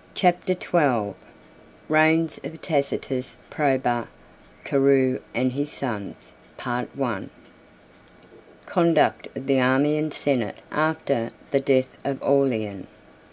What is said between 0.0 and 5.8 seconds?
]Chapter XII: Reigns Of Tacitus, Probus, Carus And His